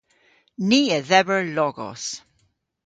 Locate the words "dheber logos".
1.09-2.03